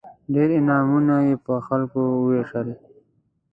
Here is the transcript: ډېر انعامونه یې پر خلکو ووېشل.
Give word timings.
ډېر 0.33 0.49
انعامونه 0.59 1.15
یې 1.27 1.35
پر 1.43 1.57
خلکو 1.67 2.01
ووېشل. 2.09 2.67